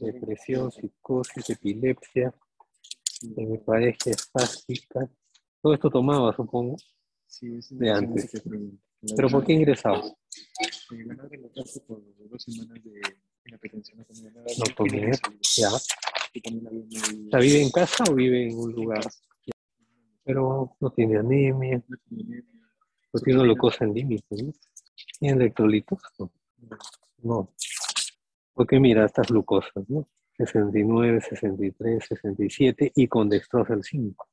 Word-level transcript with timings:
depresión, 0.00 0.70
psicosis, 0.70 1.50
epilepsia, 1.50 2.34
hemiplegia 3.36 4.12
espástica. 4.12 5.08
Todo 5.60 5.74
esto 5.74 5.90
tomaba, 5.90 6.34
supongo, 6.34 6.76
Sí, 7.26 7.54
es 7.56 7.70
de 7.78 7.90
antes. 7.90 8.30
que 8.30 8.38
la 8.50 9.14
¿Pero 9.16 9.28
por 9.28 9.44
qué 9.44 9.52
ingresaba? 9.54 10.02
Me 10.90 11.04
van 11.06 11.20
a 11.20 11.28
relatarse 11.28 11.80
por 11.80 12.02
dos 12.30 12.42
semanas 12.42 12.82
de 12.84 13.00
hipertensión 13.46 13.98
no 13.98 14.04
comía 14.04 14.30
nada. 14.30 14.46
No 14.58 14.86
Ya. 15.56 15.70
Sea, 15.70 17.40
¿vive 17.40 17.62
en 17.62 17.70
casa 17.70 18.04
o 18.10 18.14
vive 18.14 18.48
en 18.48 18.58
un 18.58 18.72
lugar? 18.72 19.04
Pero 20.24 20.76
no 20.80 20.90
tiene 20.90 21.18
anemia, 21.18 21.82
no 21.88 21.96
tenía 22.08 22.24
anemia. 22.26 22.44
no 23.12 23.20
tiene 23.20 23.42
glucosa 23.42 23.84
en 23.84 23.94
límite, 23.94 24.42
¿no? 24.42 24.52
¿Tiene 25.18 25.36
electrolitos? 25.42 25.98
No. 27.22 27.52
Porque 28.54 28.78
mira, 28.78 29.04
estas 29.04 29.28
glucosas, 29.28 29.88
¿no? 29.88 30.08
69, 30.36 31.20
63, 31.20 32.04
67 32.04 32.92
y 32.94 33.08
con 33.08 33.28
dextrosa 33.28 33.74
al 33.74 33.84
5. 33.84 34.28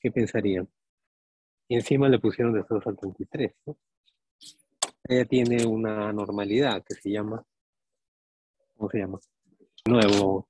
¿Qué 0.00 0.10
pensarían? 0.10 0.68
Y 1.68 1.76
encima 1.76 2.08
le 2.08 2.18
pusieron 2.18 2.54
dextrosa 2.54 2.90
al 2.90 2.96
33, 2.96 3.52
¿no? 3.66 3.76
Ella 5.08 5.24
tiene 5.24 5.64
una 5.64 6.12
normalidad 6.12 6.82
que 6.84 6.94
se 6.94 7.10
llama, 7.10 7.44
¿cómo 8.76 8.90
se 8.90 8.98
llama? 8.98 9.20
Nuevo, 9.86 10.48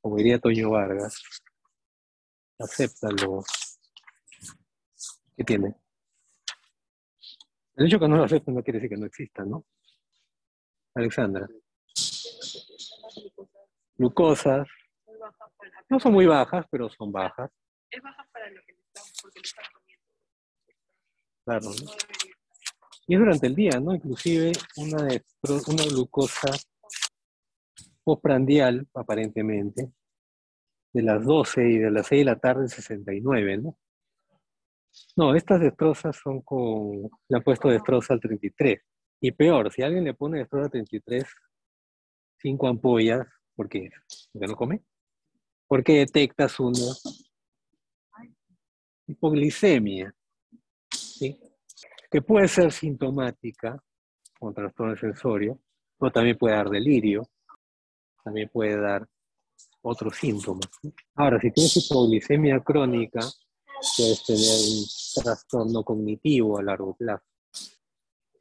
como 0.00 0.16
diría 0.16 0.38
Toño 0.38 0.70
Vargas, 0.70 1.22
acéptalo. 2.58 3.42
¿Qué 5.36 5.44
tiene? 5.44 5.74
El 7.74 7.86
hecho 7.86 7.98
que 7.98 8.08
no 8.08 8.16
lo 8.16 8.24
acepten 8.24 8.54
no 8.54 8.62
quiere 8.62 8.78
decir 8.78 8.90
que 8.90 9.00
no 9.00 9.06
exista, 9.06 9.44
¿no? 9.44 9.64
Alexandra. 10.94 11.48
Glucosas, 13.96 14.68
no 15.88 16.00
son 16.00 16.12
muy 16.12 16.26
bajas, 16.26 16.66
pero 16.70 16.88
son 16.88 17.12
bajas, 17.12 17.50
es 17.90 18.02
baja 18.02 18.26
para 18.32 18.50
lo 18.50 18.60
que 18.66 18.72
le 18.72 18.82
porque 19.22 19.40
le 19.40 19.44
están 19.44 19.64
comiendo. 19.72 20.04
claro. 21.44 21.70
¿no? 21.70 21.92
Y 23.06 23.14
es 23.14 23.20
durante 23.20 23.46
el 23.46 23.54
día, 23.54 23.80
¿no? 23.80 23.94
Inclusive 23.94 24.52
una, 24.76 25.08
una 25.66 25.84
glucosa 25.84 26.48
postprandial, 28.04 28.88
aparentemente, 28.94 29.92
de 30.92 31.02
las 31.02 31.24
12 31.24 31.68
y 31.68 31.78
de 31.78 31.90
las 31.90 32.06
6 32.06 32.20
de 32.20 32.24
la 32.24 32.38
tarde, 32.38 32.68
69, 32.68 33.58
¿no? 33.58 33.76
No, 35.16 35.34
estas 35.34 35.60
destrozas 35.60 36.16
son 36.16 36.42
con, 36.42 37.02
le 37.28 37.36
han 37.36 37.42
puesto 37.42 37.68
destroza 37.68 38.14
al 38.14 38.20
33. 38.20 38.80
Y 39.24 39.30
peor, 39.30 39.72
si 39.72 39.82
alguien 39.82 40.02
le 40.02 40.14
pone 40.14 40.38
destroza 40.38 40.64
al 40.64 40.70
33, 40.72 41.24
cinco 42.38 42.66
ampollas, 42.66 43.24
¿por 43.54 43.68
qué? 43.68 43.88
¿Porque 44.32 44.48
no 44.48 44.56
come? 44.56 44.82
Porque 45.68 45.98
detectas 45.98 46.58
una 46.58 46.92
hipoglicemia, 49.06 50.12
que 52.10 52.22
puede 52.22 52.48
ser 52.48 52.72
sintomática 52.72 53.80
con 54.40 54.52
trastorno 54.52 54.96
sensorio, 54.96 55.60
pero 55.96 56.10
también 56.10 56.36
puede 56.36 56.56
dar 56.56 56.68
delirio, 56.68 57.22
también 58.24 58.48
puede 58.52 58.76
dar 58.76 59.08
otros 59.82 60.16
síntomas. 60.16 60.66
Ahora, 61.14 61.40
si 61.40 61.52
tienes 61.52 61.76
hipoglicemia 61.76 62.58
crónica, 62.58 63.20
puedes 63.96 64.24
tener 64.24 64.42
un 64.42 65.22
trastorno 65.22 65.84
cognitivo 65.84 66.58
a 66.58 66.62
largo 66.64 66.96
plazo. 66.96 67.31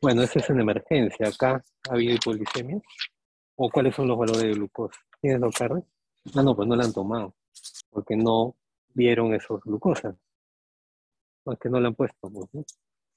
Bueno, 0.02 0.24
eso 0.24 0.40
es 0.40 0.50
en 0.50 0.60
emergencia. 0.60 1.28
Acá 1.28 1.64
ha 1.90 1.94
habido 1.94 2.16
hipoglicemia. 2.16 2.82
¿O 3.56 3.70
cuáles 3.70 3.96
son 3.96 4.08
los 4.08 4.18
valores 4.18 4.42
de 4.42 4.54
glucosa? 4.54 5.00
¿Tienes 5.22 5.40
los 5.40 5.56
carnes? 5.56 5.84
Ah, 6.34 6.42
no, 6.42 6.56
pues 6.56 6.68
no 6.68 6.76
la 6.76 6.86
han 6.86 6.94
tomado, 6.94 7.36
porque 7.90 8.16
no 8.16 8.56
vieron 8.94 9.34
esos 9.34 9.62
glucosas. 9.62 10.16
No, 11.46 11.54
es 11.54 11.60
que 11.60 11.70
no 11.70 11.80
la 11.80 11.90
han 11.90 11.96
puesto, 11.96 12.30
pues, 12.30 12.50
¿no? 12.54 12.64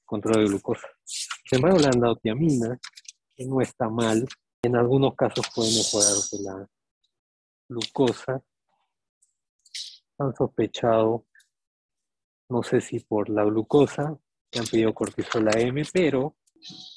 control 0.05 0.43
de 0.43 0.49
glucosa. 0.49 0.87
Sin 1.03 1.57
embargo, 1.57 1.79
le 1.79 1.87
han 1.87 1.99
dado 1.99 2.15
tiamina, 2.17 2.79
que 3.35 3.45
no 3.45 3.61
está 3.61 3.89
mal. 3.89 4.25
En 4.61 4.75
algunos 4.75 5.15
casos 5.15 5.47
puede 5.53 5.69
mejorarse 5.75 6.37
la 6.41 6.67
glucosa. 7.67 8.43
Han 10.19 10.35
sospechado, 10.35 11.25
no 12.49 12.61
sé 12.63 12.81
si 12.81 12.99
por 12.99 13.29
la 13.29 13.43
glucosa, 13.43 14.17
que 14.51 14.59
han 14.59 14.65
pedido 14.65 14.93
cortisol 14.93 15.47
AM, 15.49 15.83
pero, 15.91 16.35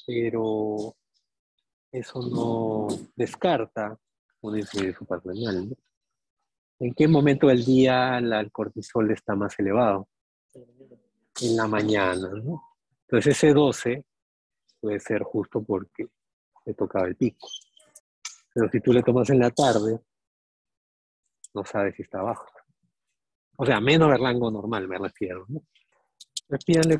pero 0.05 0.95
eso 1.91 2.21
no 2.21 2.87
descarta 3.15 3.97
una 4.41 4.59
insuficiencia 4.59 4.99
suprarrenal. 4.99 5.69
¿no? 5.69 5.75
¿En 6.79 6.93
qué 6.93 7.07
momento 7.07 7.47
del 7.47 7.65
día 7.65 8.17
el 8.17 8.51
cortisol 8.51 9.11
está 9.11 9.35
más 9.35 9.57
elevado? 9.59 10.07
En 11.41 11.55
la 11.55 11.67
mañana. 11.67 12.31
Entonces 13.01 13.37
ese 13.37 13.53
12 13.53 14.05
puede 14.79 14.99
ser 14.99 15.23
justo 15.23 15.61
porque 15.61 16.07
le 16.65 16.73
tocaba 16.73 17.07
el 17.07 17.15
pico. 17.15 17.47
Pero 18.53 18.69
si 18.71 18.79
tú 18.81 18.93
le 18.93 19.03
tomas 19.03 19.29
en 19.29 19.39
la 19.39 19.51
tarde, 19.51 19.99
no 21.53 21.65
sabes 21.65 21.95
si 21.95 22.03
está 22.03 22.21
bajo. 22.21 22.47
O 23.57 23.65
sea, 23.65 23.81
menos 23.81 24.09
del 24.09 24.19
rango 24.21 24.49
normal 24.49 24.87
me 24.87 24.97
refiero. 24.97 25.45
¿no? 25.49 25.61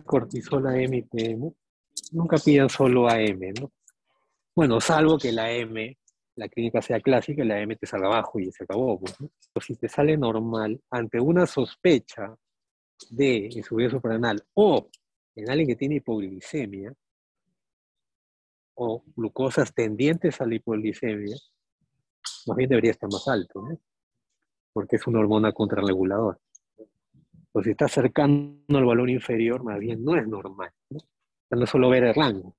Cortisol 0.04 0.68
AM 0.68 0.94
y 0.94 1.02
PM. 1.04 1.54
Nunca 2.12 2.38
pidan 2.38 2.70
solo 2.70 3.08
AM, 3.08 3.54
¿no? 3.60 3.72
Bueno, 4.56 4.82
salvo 4.82 5.18
que 5.18 5.32
la 5.32 5.52
M, 5.52 5.98
la 6.36 6.50
clínica 6.50 6.82
sea 6.82 7.00
clásica, 7.00 7.44
la 7.44 7.60
M 7.62 7.76
te 7.76 7.86
salga 7.86 8.08
abajo 8.08 8.40
y 8.40 8.52
se 8.52 8.64
acabó. 8.64 9.00
pues, 9.00 9.66
si 9.66 9.76
te 9.76 9.88
sale 9.88 10.18
normal, 10.18 10.82
ante 10.90 11.20
una 11.20 11.46
sospecha 11.46 12.36
de 13.12 13.50
insuficiencia 13.52 13.98
suprarrenal 13.98 14.44
o 14.56 14.90
en 15.36 15.50
alguien 15.50 15.68
que 15.68 15.76
tiene 15.76 15.96
hipoglicemia 15.96 16.94
o 18.76 19.04
glucosas 19.16 19.74
tendientes 19.74 20.42
a 20.42 20.46
la 20.46 20.56
hipoglicemia, 20.56 21.36
más 22.48 22.58
bien 22.58 22.70
debería 22.70 22.92
estar 22.92 23.10
más 23.12 23.28
alto, 23.28 23.62
¿no? 23.62 23.80
Porque 24.74 24.96
es 24.96 25.08
una 25.08 25.20
hormona 25.20 25.52
contrarreguladora. 25.52 26.38
Pues 27.52 27.66
si 27.66 27.72
está 27.72 27.88
cercano 27.88 28.62
al 28.70 28.86
valor 28.86 29.10
inferior, 29.10 29.64
más 29.64 29.80
bien 29.80 30.04
no 30.04 30.16
es 30.16 30.28
normal. 30.28 30.72
¿no? 30.90 31.00
No 31.52 31.64
es 31.64 31.70
solo 31.70 31.90
ver 31.90 32.04
el 32.04 32.14
rango. 32.14 32.56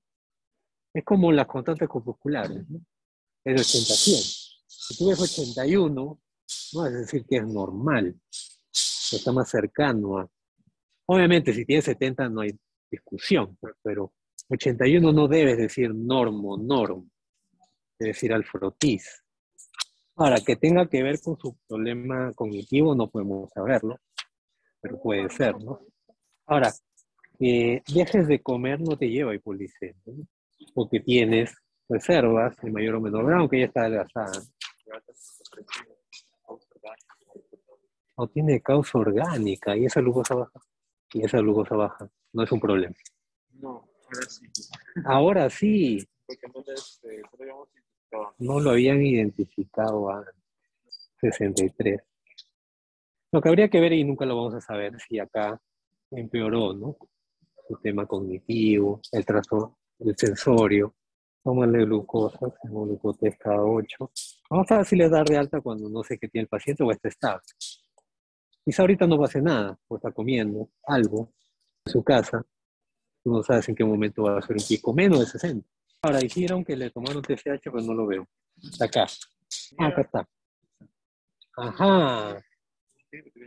Es 0.93 1.03
como 1.05 1.31
las 1.31 1.47
constantes 1.47 1.87
corpusculares, 1.87 2.69
¿no? 2.69 2.79
Es 3.43 3.55
de 3.55 3.61
80 3.61 3.93
a 3.93 3.95
100. 3.95 4.17
Si 4.67 4.97
tú 4.97 5.09
ves 5.09 5.19
81, 5.19 6.21
no 6.73 6.85
es 6.85 6.93
decir 6.93 7.25
que 7.25 7.37
es 7.37 7.47
normal. 7.47 8.19
Está 8.69 9.31
más 9.31 9.49
cercano 9.49 10.19
a... 10.19 10.29
Obviamente, 11.05 11.53
si 11.53 11.65
tienes 11.65 11.85
70 11.85 12.29
no 12.29 12.41
hay 12.41 12.57
discusión, 12.89 13.57
pues, 13.59 13.73
pero 13.81 14.13
81 14.49 15.11
no 15.13 15.27
debes 15.27 15.57
decir 15.57 15.93
normo, 15.93 16.57
norm, 16.57 17.09
debes 17.97 18.15
decir 18.15 18.33
alfrotis. 18.33 19.23
Ahora, 20.15 20.39
que 20.41 20.55
tenga 20.57 20.87
que 20.87 21.01
ver 21.03 21.19
con 21.21 21.37
su 21.37 21.57
problema 21.67 22.33
cognitivo 22.33 22.93
no 22.93 23.09
podemos 23.09 23.49
saberlo, 23.53 23.97
pero 24.81 25.01
puede 25.01 25.29
ser, 25.29 25.57
¿no? 25.59 25.79
Ahora, 26.47 26.71
que 27.41 27.81
dejes 27.91 28.27
de 28.27 28.39
comer 28.39 28.79
no 28.79 28.95
te 28.95 29.09
lleva 29.09 29.33
hipoglicemia, 29.33 29.99
¿no? 30.05 30.27
porque 30.75 30.99
tienes 30.99 31.51
reservas 31.89 32.55
en 32.61 32.71
mayor 32.71 32.95
o 32.95 33.01
menor 33.01 33.25
grado, 33.25 33.39
aunque 33.39 33.61
ya 33.61 33.65
está 33.65 33.81
adelgazada. 33.81 34.43
O 38.13 38.27
tiene 38.27 38.61
causa 38.61 38.99
orgánica 38.99 39.75
y 39.75 39.85
esa 39.85 40.01
glucosa 40.01 40.35
baja. 40.35 40.61
Y 41.13 41.25
esa 41.25 41.39
glucosa 41.39 41.75
baja. 41.75 42.07
No 42.31 42.43
es 42.43 42.51
un 42.51 42.59
problema. 42.59 42.93
No, 43.53 43.89
ahora 44.05 44.29
sí. 44.29 44.45
Ahora 45.03 45.49
sí, 45.49 46.07
Porque 46.27 46.47
no 48.37 48.59
eh, 48.59 48.61
lo 48.61 48.69
habían 48.69 49.01
identificado 49.01 50.11
a 50.11 50.23
63. 51.21 52.01
Lo 53.31 53.41
que 53.41 53.49
habría 53.49 53.67
que 53.67 53.79
ver, 53.79 53.93
y 53.93 54.03
nunca 54.03 54.27
lo 54.27 54.35
vamos 54.35 54.53
a 54.53 54.61
saber, 54.61 54.99
si 54.99 55.17
acá 55.17 55.59
empeoró, 56.11 56.73
¿no? 56.73 56.97
Su 57.67 57.75
tema 57.77 58.05
cognitivo, 58.05 59.01
el 59.11 59.25
trastorno, 59.25 59.77
el 59.99 60.15
sensorio. 60.17 60.95
Tómale 61.43 61.85
glucosa, 61.85 62.39
glucotest 62.63 63.37
cada 63.39 63.63
8. 63.63 64.11
Vamos 64.49 64.71
a 64.71 64.77
ver 64.77 64.85
si 64.85 64.95
le 64.95 65.09
da 65.09 65.23
de 65.23 65.37
alta 65.37 65.59
cuando 65.61 65.89
no 65.89 66.03
sé 66.03 66.19
qué 66.19 66.27
tiene 66.27 66.43
el 66.43 66.49
paciente 66.49 66.83
o 66.83 66.91
está 66.91 67.09
estable. 67.09 67.41
Quizá 68.63 68.83
ahorita 68.83 69.07
no 69.07 69.17
pase 69.17 69.41
nada, 69.41 69.79
o 69.87 69.95
está 69.95 70.11
comiendo 70.11 70.69
algo 70.83 71.33
en 71.85 71.91
su 71.91 72.03
casa. 72.03 72.45
Tú 73.23 73.31
no 73.31 73.41
sabes 73.41 73.67
en 73.69 73.75
qué 73.75 73.83
momento 73.83 74.23
va 74.23 74.37
a 74.37 74.41
ser 74.41 74.55
un 74.55 74.63
pico 74.67 74.93
menos 74.93 75.19
de 75.19 75.25
60. 75.25 75.67
Ahora 76.03 76.19
dijeron 76.19 76.63
que 76.63 76.75
le 76.75 76.91
tomaron 76.91 77.23
TSH, 77.23 77.61
pero 77.63 77.81
no 77.81 77.93
lo 77.93 78.05
veo. 78.05 78.27
Está 78.61 78.85
acá. 78.85 79.07
Ah, 79.77 79.87
acá 79.87 80.01
está. 80.01 80.29
Ajá. 81.57 82.43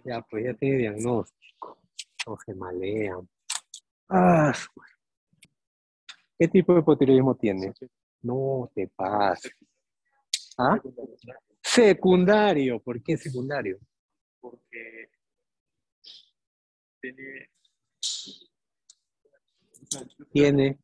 Ya, 0.05 0.21
pues 0.29 0.45
ya 0.45 0.55
tiene 0.55 0.79
diagnóstico. 0.79 1.79
No 2.27 2.37
se 2.45 2.55
malean. 2.55 3.29
Ah, 4.09 4.53
¿Qué 6.39 6.49
tipo 6.49 6.75
de 6.75 6.81
hipotiroidismo 6.81 7.35
tiene? 7.37 7.73
No 8.23 8.71
te 8.75 8.89
pases. 8.89 9.55
¿Ah? 10.59 10.81
Secundario. 11.63 12.81
¿Por 12.81 13.03
qué 13.03 13.17
secundario? 13.17 13.79
Porque 14.41 15.09
tiene. 20.33 20.79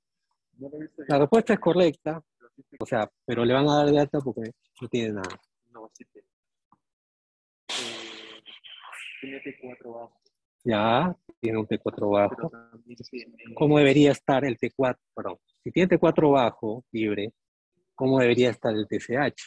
La 1.09 1.19
respuesta 1.19 1.55
es 1.55 1.61
correcta, 1.61 2.23
o 2.79 2.87
sea, 2.87 3.11
pero 3.25 3.45
le 3.45 3.55
van 3.55 3.69
a 3.69 3.77
dar 3.77 3.91
de 3.91 3.99
alta 3.99 4.21
porque 4.21 4.53
no 4.81 4.89
tiene 4.89 5.13
nada. 5.15 5.41
No, 5.71 5.91
sí 5.95 6.05
tiene. 6.13 6.29
Eh, 7.69 8.43
tiene 9.21 9.43
T4 9.43 9.95
bajo, 9.95 10.20
Ya, 10.65 11.17
tiene 11.41 11.59
un 11.59 11.67
T4 11.67 11.93
pero 11.95 12.11
bajo. 12.11 12.51
¿Cómo 13.55 13.79
debería 13.79 14.13
estar 14.13 14.45
el 14.45 14.59
T4? 14.59 14.99
Perdón. 15.15 15.39
Si 15.63 15.71
tiene 15.71 15.89
T4 15.89 16.33
bajo, 16.33 16.85
libre, 16.93 17.33
¿cómo 17.95 18.19
debería 18.19 18.51
estar 18.51 18.75
el 18.75 18.87
TCH? 18.87 19.41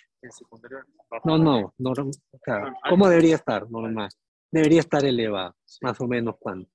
No, 1.25 1.37
no, 1.37 1.73
no, 1.77 1.91
o 1.91 2.39
sea, 2.43 2.73
¿cómo 2.89 3.09
debería 3.09 3.35
estar? 3.35 3.69
Normal. 3.69 4.09
Debería 4.49 4.79
estar 4.79 5.03
elevado, 5.03 5.55
más 5.81 5.99
o 5.99 6.07
menos 6.07 6.35
cuánto. 6.39 6.69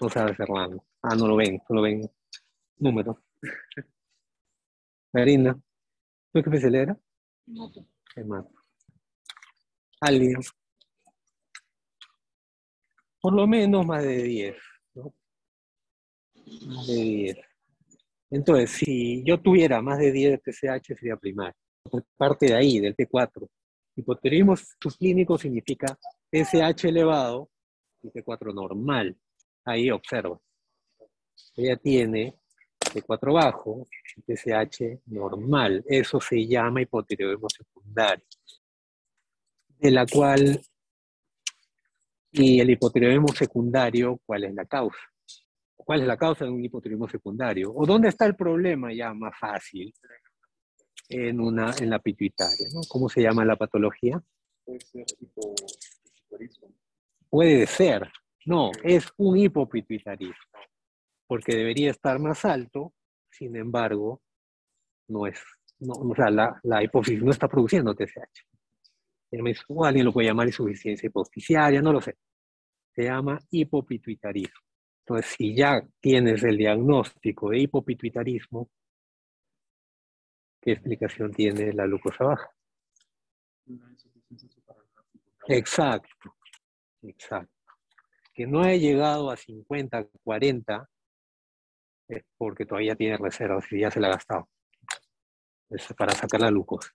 No 0.00 0.08
sabe 0.08 0.34
Fernando. 0.34 0.84
Ah, 1.02 1.14
no 1.14 1.28
lo 1.28 1.36
ven, 1.36 1.60
solo 1.66 1.82
ven 1.82 2.10
números. 2.78 3.16
Marina, 5.12 5.54
¿tú 5.54 5.62
qué 6.32 6.40
especial 6.40 6.74
era? 6.74 6.98
Moto. 7.46 7.86
Qué 8.14 8.24
mato. 8.24 8.50
Alguien. 10.00 10.40
Por 13.22 13.34
lo 13.34 13.46
menos 13.46 13.86
más 13.86 14.02
de 14.02 14.20
10, 14.20 14.56
¿no? 14.94 15.14
Más 16.66 16.86
de 16.88 16.94
10. 16.94 17.38
Entonces, 18.30 18.70
si 18.70 19.22
yo 19.24 19.40
tuviera 19.40 19.80
más 19.80 20.00
de 20.00 20.10
10 20.10 20.32
de 20.32 20.38
TCH, 20.38 20.98
sería 20.98 21.16
primario. 21.16 21.54
Parte 22.16 22.46
de 22.46 22.54
ahí, 22.54 22.80
del 22.80 22.96
T4. 22.96 23.48
Hipotiroidismo 23.94 24.56
subclínico 24.56 25.38
significa 25.38 25.96
TSH 26.30 26.88
elevado 26.88 27.48
y 28.02 28.08
T4 28.08 28.52
normal. 28.52 29.16
Ahí 29.64 29.88
observa. 29.90 30.40
Ella 31.54 31.76
tiene 31.76 32.34
T4 32.80 33.32
bajo 33.32 33.86
TSH 34.26 35.02
normal. 35.06 35.84
Eso 35.86 36.20
se 36.20 36.44
llama 36.44 36.82
hipotiroidismo 36.82 37.48
secundario. 37.48 38.24
De 39.78 39.90
la 39.92 40.06
cual, 40.06 40.60
y 42.32 42.60
el 42.60 42.70
hipotiroidismo 42.70 43.28
secundario, 43.28 44.18
¿cuál 44.24 44.44
es 44.44 44.54
la 44.54 44.64
causa? 44.64 44.98
¿Cuál 45.76 46.00
es 46.00 46.06
la 46.06 46.16
causa 46.16 46.44
de 46.44 46.50
un 46.50 46.64
hipotiroidismo 46.64 47.08
secundario? 47.08 47.72
¿O 47.74 47.84
dónde 47.84 48.08
está 48.08 48.24
el 48.24 48.34
problema 48.34 48.92
ya 48.92 49.12
más 49.12 49.34
fácil? 49.38 49.92
En, 51.08 51.40
una, 51.40 51.74
en 51.78 51.90
la 51.90 51.98
pituitaria, 51.98 52.68
¿no? 52.72 52.80
¿Cómo 52.88 53.08
se 53.08 53.20
llama 53.20 53.44
la 53.44 53.56
patología? 53.56 54.22
Puede 54.64 54.80
ser 54.80 55.04
hipotiroidismo. 55.20 56.74
Puede 57.28 57.66
ser. 57.66 58.10
No, 58.46 58.70
es 58.82 59.08
un 59.18 59.36
hipopituitarismo. 59.36 60.34
Porque 61.26 61.54
debería 61.54 61.90
estar 61.90 62.18
más 62.18 62.44
alto, 62.44 62.94
sin 63.30 63.56
embargo, 63.56 64.22
no 65.08 65.26
es. 65.26 65.38
No, 65.80 65.94
o 65.94 66.14
sea, 66.14 66.30
la, 66.30 66.58
la 66.62 66.82
hipófisis 66.82 67.22
no 67.22 67.30
está 67.30 67.48
produciendo 67.48 67.94
TSH. 67.94 68.46
O 69.68 69.84
alguien 69.84 70.04
lo 70.04 70.12
puede 70.12 70.28
llamar 70.28 70.46
insuficiencia 70.46 71.06
hipoficiaria, 71.06 71.80
no 71.80 71.92
lo 71.92 72.00
sé. 72.00 72.18
Se 72.94 73.04
llama 73.04 73.38
hipopituitarismo. 73.50 74.60
Entonces, 75.00 75.34
si 75.36 75.54
ya 75.54 75.82
tienes 76.00 76.42
el 76.44 76.56
diagnóstico 76.56 77.50
de 77.50 77.60
hipopituitarismo, 77.60 78.70
¿qué 80.60 80.72
explicación 80.72 81.32
tiene 81.32 81.72
la 81.72 81.86
glucosa 81.86 82.24
baja? 82.24 82.50
Una 83.66 83.90
insuficiencia. 83.90 84.62
Exacto, 85.48 86.36
exacto. 87.02 87.52
Que 88.32 88.46
no 88.46 88.62
haya 88.62 88.76
llegado 88.76 89.30
a 89.30 89.36
50, 89.36 90.08
40, 90.22 90.88
es 92.08 92.24
porque 92.36 92.66
todavía 92.66 92.94
tiene 92.94 93.16
reservas 93.16 93.70
y 93.72 93.80
ya 93.80 93.90
se 93.90 93.98
la 93.98 94.08
ha 94.08 94.12
gastado. 94.12 94.48
Es 95.70 95.92
para 95.94 96.12
sacar 96.12 96.40
la 96.40 96.50
glucosa. 96.50 96.90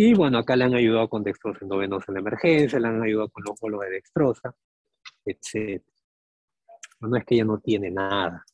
Y 0.00 0.14
bueno, 0.14 0.38
acá 0.38 0.54
le 0.54 0.62
han 0.62 0.74
ayudado 0.74 1.08
con 1.08 1.24
dextrosa 1.24 1.58
endovenosa 1.62 2.04
en 2.06 2.14
la 2.14 2.20
emergencia, 2.20 2.78
le 2.78 2.86
han 2.86 3.02
ayudado 3.02 3.30
con 3.30 3.42
los 3.42 3.58
bolos 3.58 3.80
de 3.80 3.90
dextrosa, 3.90 4.54
etc. 5.24 5.82
No 7.00 7.16
es 7.16 7.24
que 7.24 7.34
ella 7.34 7.44
no 7.44 7.58
tiene 7.58 7.90
nada. 7.90 8.44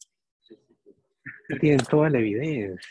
Tienen 1.61 1.85
toda 1.85 2.09
la 2.09 2.19
evidencia. 2.19 2.91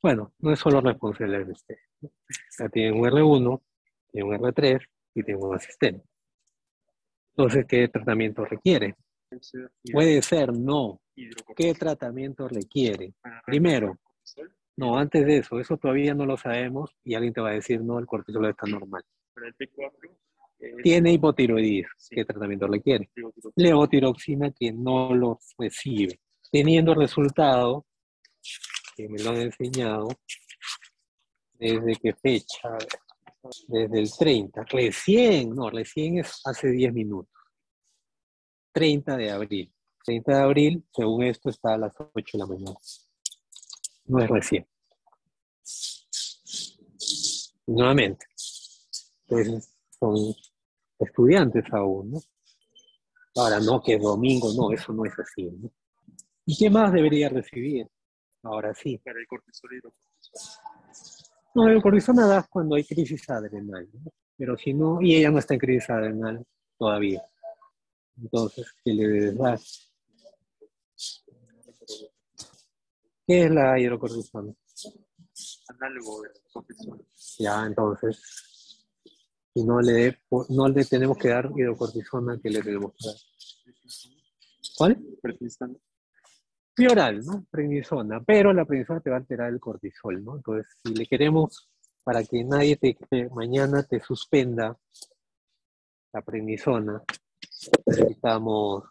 Bueno, 0.00 0.32
no 0.38 0.52
es 0.54 0.58
solo 0.60 0.80
responsable 0.80 1.44
de 1.44 1.52
usted. 1.52 1.76
¿no? 2.00 2.10
Ya 2.58 2.70
tienen 2.70 2.94
un 2.94 3.04
R1, 3.04 3.62
tiene 4.10 4.28
un 4.30 4.34
R3 4.34 4.80
y 5.16 5.22
tiene 5.22 5.40
un 5.42 5.54
asistente. 5.54 6.08
Entonces, 7.36 7.66
¿qué 7.68 7.88
tratamiento 7.88 8.46
requiere? 8.46 8.96
Puede 9.92 10.22
ser 10.22 10.54
no. 10.54 11.02
¿Qué 11.54 11.74
tratamiento 11.74 12.48
requiere? 12.48 13.12
Primero. 13.44 13.98
No, 14.76 14.98
antes 14.98 15.24
de 15.24 15.38
eso, 15.38 15.60
eso 15.60 15.76
todavía 15.76 16.14
no 16.14 16.26
lo 16.26 16.36
sabemos 16.36 16.90
y 17.04 17.14
alguien 17.14 17.32
te 17.32 17.40
va 17.40 17.50
a 17.50 17.54
decir, 17.54 17.80
no, 17.80 17.98
el 17.98 18.06
cortisol 18.06 18.46
está 18.46 18.66
normal. 18.66 19.04
Para 19.32 19.48
el 19.48 19.56
T4 19.56 20.10
es 20.58 20.82
Tiene 20.82 21.12
hipotiroidismo. 21.12 21.92
Sí. 21.96 22.16
¿Qué 22.16 22.24
tratamiento 22.24 22.66
requiere? 22.66 23.08
hidrocortisona. 23.14 23.52
Levotiroxina 23.56 24.50
que 24.52 24.72
no 24.72 25.14
lo 25.14 25.38
recibe. 25.58 26.18
Teniendo 26.50 26.94
resultado, 26.94 27.86
que 28.96 29.08
me 29.08 29.22
lo 29.22 29.30
han 29.30 29.42
enseñado, 29.42 30.08
desde 31.52 31.96
qué 31.96 32.14
fecha, 32.14 32.76
desde 33.68 34.00
el 34.00 34.10
30, 34.10 34.64
recién, 34.64 35.54
no, 35.54 35.70
recién 35.70 36.18
es 36.18 36.40
hace 36.44 36.70
10 36.70 36.92
minutos. 36.92 37.32
30 38.72 39.16
de 39.16 39.30
abril. 39.30 39.72
30 40.04 40.36
de 40.36 40.42
abril, 40.42 40.84
según 40.92 41.22
esto, 41.22 41.48
está 41.48 41.74
a 41.74 41.78
las 41.78 41.94
8 41.98 42.12
de 42.32 42.38
la 42.38 42.46
mañana. 42.46 42.76
No 44.06 44.22
es 44.22 44.28
recién. 44.28 44.66
Nuevamente. 47.66 48.26
Entonces, 49.26 49.74
son 49.98 50.34
estudiantes 50.98 51.64
aún, 51.72 52.12
¿no? 52.12 52.20
Ahora, 53.36 53.58
no 53.60 53.82
que 53.82 53.94
es 53.94 54.02
domingo, 54.02 54.52
no, 54.54 54.72
eso 54.72 54.92
no 54.92 55.04
es 55.04 55.18
así, 55.18 55.50
¿no? 55.50 55.70
¿Y 56.46 56.56
qué 56.56 56.70
más 56.70 56.92
debería 56.92 57.28
recibir? 57.28 57.88
Ahora 58.42 58.74
sí. 58.74 58.98
Para 58.98 59.18
el 59.18 59.26
cortisol 59.26 59.70
hidrocortisona. 59.72 60.74
No, 61.54 61.68
el 61.68 61.82
cortisona 61.82 62.26
da 62.26 62.46
cuando 62.48 62.74
hay 62.74 62.84
crisis 62.84 63.28
adrenal, 63.30 63.88
¿no? 63.92 64.12
Pero 64.36 64.56
si 64.56 64.74
no, 64.74 65.00
y 65.00 65.14
ella 65.16 65.30
no 65.30 65.38
está 65.38 65.54
en 65.54 65.60
crisis 65.60 65.88
adrenal 65.90 66.44
todavía. 66.76 67.22
Entonces, 68.20 68.66
¿qué 68.84 68.92
le 68.92 69.08
debes 69.08 69.38
dar? 69.38 69.58
¿Qué 73.26 73.44
es 73.44 73.50
la 73.50 73.78
hidrocortisona? 73.78 74.52
Análogo 75.68 76.22
del 76.22 76.32
cortisol. 76.52 77.06
Ya, 77.38 77.64
entonces, 77.66 78.86
si 79.54 79.64
no 79.64 79.80
le, 79.80 80.18
no 80.50 80.68
le 80.68 80.84
tenemos 80.84 81.16
que 81.16 81.28
dar 81.28 81.50
hidrocortisona, 81.56 82.38
¿qué 82.42 82.50
le 82.50 82.62
tenemos 82.62 82.92
que 82.92 83.08
dar? 83.08 83.16
¿Cuál? 84.76 85.02
Prednisona. 85.22 85.74
Prioral, 86.74 87.24
¿no? 87.24 87.46
Prednisona, 87.50 88.22
pero 88.24 88.52
la 88.52 88.64
prednisona 88.64 89.00
te 89.00 89.10
va 89.10 89.16
a 89.16 89.20
alterar 89.20 89.52
el 89.52 89.60
cortisol, 89.60 90.24
¿no? 90.24 90.36
Entonces, 90.36 90.66
si 90.84 90.92
le 90.92 91.06
queremos, 91.06 91.70
para 92.02 92.24
que 92.24 92.42
nadie 92.44 92.76
te, 92.76 92.96
que 92.96 93.28
mañana 93.30 93.84
te 93.84 94.00
suspenda 94.00 94.76
la 96.12 96.22
prednisona, 96.22 97.02
necesitamos 97.86 98.84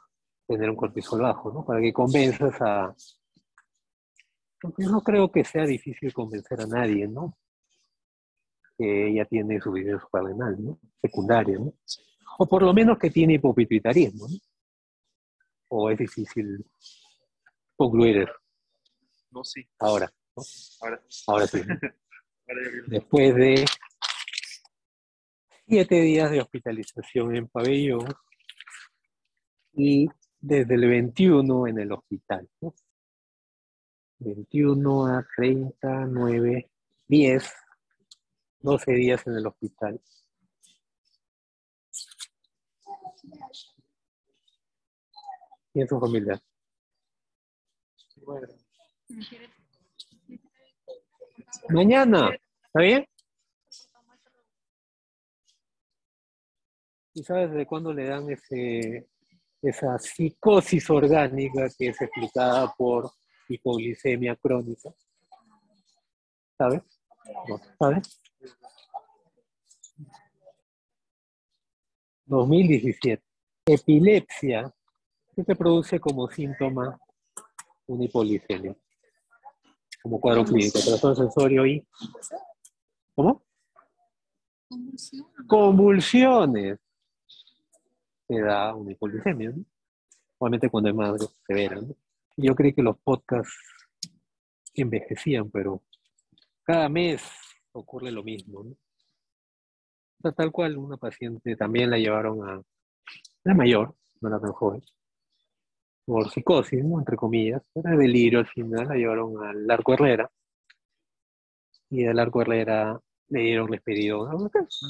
tener 0.48 0.70
un 0.70 0.76
cortisol 0.76 1.22
bajo, 1.22 1.52
¿no? 1.52 1.66
Para 1.66 1.82
que 1.82 1.94
convenzas 1.94 2.56
a... 2.62 2.96
Porque 4.64 4.84
no 4.84 5.02
creo 5.02 5.30
que 5.30 5.44
sea 5.44 5.66
difícil 5.66 6.14
convencer 6.14 6.62
a 6.62 6.66
nadie, 6.66 7.06
¿no? 7.06 7.38
Que 8.78 9.10
ella 9.10 9.26
tiene 9.26 9.60
suficiencia 9.60 10.00
suprarrenal, 10.00 10.56
¿no? 10.64 10.80
Secundaria, 11.02 11.60
¿no? 11.60 11.74
O 12.40 12.48
por 12.48 12.64
lo 12.64 12.74
menos 12.74 12.98
que 12.98 13.10
tiene 13.10 13.34
hipopituitarismo, 13.34 14.26
¿no? 14.26 14.38
O 15.68 15.90
es 15.90 15.98
difícil 15.98 16.66
concluir 17.76 18.20
eso 18.20 18.34
No, 19.32 19.44
sí. 19.44 19.68
ahora, 19.80 20.10
¿no? 20.34 20.44
Ahora, 20.80 21.04
Ahora 21.28 21.48
sí. 21.48 21.62
Después 22.88 23.36
de 23.36 23.66
siete 25.68 26.02
días 26.02 26.32
de 26.32 26.40
hospitalización 26.40 27.36
en 27.36 27.48
pabellón 27.50 28.06
y 29.74 30.08
desde 30.40 30.76
el 30.76 30.88
21 30.88 31.68
en 31.68 31.80
el 31.80 31.92
hospital. 31.92 32.50
¿no? 32.62 32.74
21 34.20 35.08
a 35.08 35.28
30, 35.36 36.06
9, 36.06 36.72
10, 37.08 37.54
12 38.60 38.92
días 38.94 39.28
en 39.28 39.36
el 39.36 39.48
hospital. 39.48 40.02
Y 45.74 45.82
en 45.82 45.88
su 45.88 46.00
familia. 46.00 46.42
Bueno, 48.18 48.48
Mañana. 51.70 52.32
¿Está 52.66 52.82
bien? 52.82 53.06
¿Y 57.14 57.24
sabes 57.24 57.52
de 57.52 57.66
cuándo 57.66 57.94
le 57.94 58.06
dan 58.06 58.30
ese, 58.30 59.08
esa 59.62 60.00
psicosis 60.00 60.90
orgánica 60.90 61.70
que 61.78 61.90
es 61.90 62.02
explicada 62.02 62.74
por 62.76 63.12
hipoglicemia 63.50 64.36
crónica? 64.36 64.94
¿Sabes? 66.58 66.82
No, 67.48 67.60
¿Sabes? 67.80 68.22
2017. 72.26 73.24
Epilepsia. 73.66 74.74
¿Qué 75.36 75.44
te 75.44 75.56
produce 75.56 76.00
como 76.00 76.30
síntoma 76.30 77.00
una 77.88 78.04
hipoglicemia? 78.06 78.76
Como 80.02 80.20
cuadro 80.20 80.44
clínico, 80.44 80.80
trastorno 80.80 81.16
sensorio 81.16 81.66
y... 81.66 81.88
¿Cómo? 83.16 83.44
Convulsiones. 85.48 86.80
Te 88.28 88.42
da 88.42 88.76
una 88.76 88.92
hipoglicemia, 88.92 89.52
¿no? 89.52 89.64
Obviamente 90.40 90.70
cuando 90.70 90.90
es 90.90 90.96
más 90.96 91.30
severa, 91.48 91.80
¿no? 91.80 91.96
Yo 92.38 92.56
creí 92.56 92.74
que 92.74 92.82
los 92.82 92.98
podcasts 93.00 93.54
envejecían, 94.74 95.52
pero 95.52 95.84
cada 96.64 96.90
mes 96.90 97.22
ocurre 97.74 98.12
lo 98.12 98.24
mismo, 98.24 98.64
¿no? 98.64 98.76
Tal 100.32 100.52
cual, 100.52 100.78
una 100.78 100.96
paciente 100.98 101.56
también 101.56 101.90
la 101.90 101.98
llevaron 101.98 102.48
a 102.48 102.62
la 103.44 103.54
mayor, 103.54 103.94
no 104.22 104.30
era 104.30 104.40
tan 104.40 104.54
joven, 104.54 104.82
por 106.06 106.30
psicosis, 106.32 106.84
¿no? 106.84 107.00
entre 107.00 107.18
comillas, 107.18 107.62
era 107.76 107.92
delirio 107.98 108.40
al 108.40 108.48
final, 108.48 108.88
la 108.88 108.96
llevaron 108.96 109.44
al 109.44 109.70
Arco 109.70 109.94
Herrera, 109.94 110.32
y 111.90 112.04
del 112.04 112.20
Arco 112.20 112.42
Herrera 112.42 113.00
le 113.28 113.40
dieron 113.42 113.68
risperidona, 113.68 114.32
lo 114.32 114.40
lo 114.40 114.50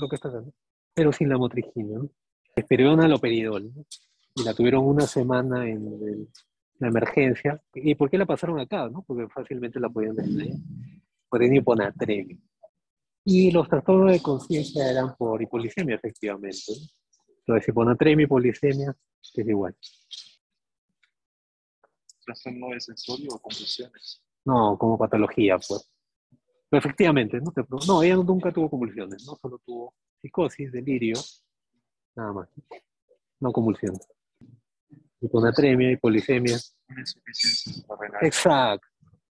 que 0.10 0.16
está 0.16 0.28
haciendo, 0.28 0.54
pero 0.94 1.12
sin 1.12 1.30
la 1.30 1.38
motrigina, 1.38 1.98
¿no? 1.98 2.10
Risperidona 2.56 3.06
al 3.06 3.14
operidol, 3.14 3.74
¿no? 3.76 3.86
y 4.36 4.44
la 4.44 4.54
tuvieron 4.54 4.86
una 4.86 5.06
semana 5.08 5.68
en 5.68 5.88
el- 5.88 6.30
la 6.84 6.90
emergencia. 6.90 7.62
¿Y 7.74 7.96
por 7.96 8.10
qué 8.10 8.18
la 8.18 8.26
pasaron 8.26 8.60
acá? 8.60 8.90
¿no? 8.90 9.04
Porque 9.04 9.28
fácilmente 9.28 9.80
la 9.80 9.90
podían 9.90 10.16
tener 10.16 10.54
por 11.30 11.44
hiponatremia. 11.44 12.38
Y 13.26 13.52
los 13.52 13.68
trastornos 13.68 14.12
de 14.12 14.22
conciencia 14.22 14.90
eran 14.90 15.16
por 15.16 15.42
hipoglicemia, 15.42 15.96
efectivamente. 15.96 16.60
¿no? 16.68 16.88
Entonces, 17.40 17.70
hiponatremia 17.70 18.24
y 18.24 18.26
hipoglicemia 18.26 18.96
es 19.22 19.48
igual. 19.48 19.76
Trastorno 22.26 22.70
de 22.70 22.80
sensorio 22.80 23.30
o 23.34 23.40
convulsiones. 23.40 24.22
No, 24.46 24.78
como 24.78 24.98
patología, 24.98 25.58
pues. 25.58 25.90
Pero 26.70 26.80
efectivamente, 26.80 27.40
¿no? 27.40 27.52
Te 27.52 27.64
no, 27.88 28.04
ella 28.04 28.16
nunca 28.16 28.52
tuvo 28.52 28.70
convulsiones, 28.70 29.26
¿no? 29.26 29.36
Solo 29.42 29.60
tuvo 29.66 29.94
psicosis, 30.22 30.72
delirio, 30.72 31.16
nada 32.16 32.34
más. 32.34 32.50
No 33.40 33.52
convulsiones. 33.52 34.08
Hiponatremia, 35.24 35.92
hipoglicemia. 35.92 36.58
Una 36.90 37.00
insuficiencia 37.00 37.84
renal. 38.00 38.26
Exacto. 38.26 38.88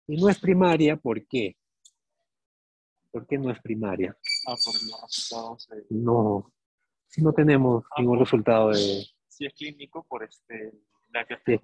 Y 0.06 0.20
no 0.20 0.28
es 0.28 0.38
primaria, 0.38 0.96
¿por 0.96 1.26
qué? 1.26 1.56
¿Por 3.10 3.26
qué 3.26 3.38
no 3.38 3.50
es 3.50 3.60
primaria? 3.60 4.16
Ah, 4.46 4.54
por 4.64 4.74
los 4.74 5.00
resultados. 5.02 5.68
eh, 5.72 5.86
No, 5.90 6.52
si 7.08 7.22
no 7.22 7.32
tenemos 7.32 7.84
ningún 7.98 8.18
resultado 8.20 8.70
de, 8.70 9.04
si 9.28 9.46
es 9.46 9.52
clínico, 9.54 10.04
por 10.08 10.22
este, 10.22 10.72
la 11.12 11.24
de 11.24 11.60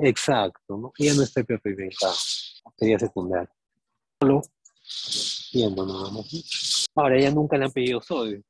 exacto, 0.00 0.76
¿no? 0.76 0.92
Ella 0.98 1.14
no 1.14 1.22
está 1.22 1.40
hiperpigmentada, 1.40 2.14
sería 2.76 2.98
secundaria. 2.98 3.50
Solo 4.20 4.42
viendo 5.52 5.86
nada 5.86 6.10
más. 6.10 6.86
Ahora, 6.96 7.16
ella 7.16 7.30
nunca 7.30 7.56
le 7.56 7.66
han 7.66 7.72
pedido 7.72 8.00
sodio. 8.00 8.42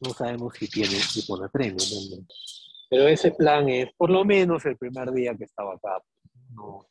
No 0.00 0.10
sabemos 0.12 0.54
si 0.58 0.68
tiene 0.68 0.96
hiponatremia. 1.14 1.76
¿no? 1.76 2.26
Pero 2.90 3.08
ese 3.08 3.32
plan 3.32 3.68
es 3.68 3.88
por 3.96 4.10
lo 4.10 4.24
menos 4.24 4.64
el 4.66 4.76
primer 4.76 5.10
día 5.12 5.34
que 5.34 5.44
estaba 5.44 5.74
acá. 5.74 6.02
No. 6.50 6.86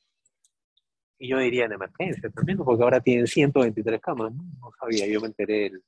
Y 1.19 1.29
yo 1.29 1.37
diría 1.37 1.65
en 1.65 1.73
emergencia 1.73 2.29
también, 2.31 2.57
porque 2.57 2.83
ahora 2.83 2.99
tienen 2.99 3.27
123 3.27 4.01
camas. 4.01 4.33
No, 4.33 4.43
No 4.59 4.71
sabía, 4.79 5.07
yo 5.07 5.21
me 5.21 5.27
enteré 5.27 5.67
el- 5.67 5.83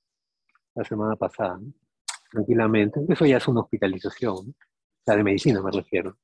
la 0.75 0.83
semana 0.83 1.15
pasada. 1.15 1.57
¿no? 1.59 1.73
Tranquilamente. 2.31 2.99
Eso 3.09 3.25
ya 3.25 3.37
es 3.37 3.47
una 3.47 3.61
hospitalización. 3.61 4.47
¿no? 4.47 4.53
La 5.05 5.15
de 5.17 5.23
medicina 5.23 5.61
me 5.61 5.71
refiero. 5.71 6.17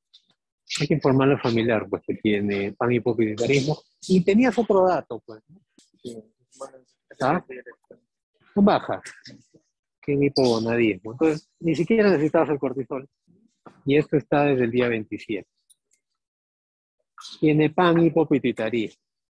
Hay 0.79 0.87
que 0.87 0.93
informarle 0.93 1.33
al 1.35 1.41
familiar, 1.41 1.87
pues, 1.89 2.01
que 2.05 2.15
tiene 2.15 2.71
pan 2.73 2.91
hipopituitarismo. 2.91 3.77
Y 4.07 4.23
tenías 4.23 4.57
otro 4.57 4.87
dato, 4.87 5.21
pues. 5.25 5.41
¿no? 5.49 5.59
¿Ah? 7.21 7.43
Son 8.53 8.65
bajas. 8.65 9.01
Que 10.01 10.13
hipogonadismo. 10.13 11.11
Entonces, 11.13 11.49
ni 11.59 11.75
siquiera 11.75 12.09
necesitabas 12.09 12.49
el 12.49 12.59
cortisol. 12.59 13.07
Y 13.85 13.97
esto 13.97 14.17
está 14.17 14.45
desde 14.45 14.65
el 14.65 14.71
día 14.71 14.87
27. 14.87 15.47
Tiene 17.39 17.69
pan 17.69 17.99
hipopituitarismo. 18.03 19.01